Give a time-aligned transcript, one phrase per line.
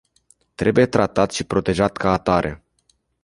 [0.55, 2.63] Trebuie tratat și protejat ca atare.